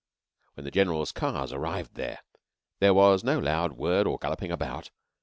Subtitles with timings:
[0.55, 2.23] When the Generals' cars arrived there,
[2.79, 4.89] there was no loud word or galloping about.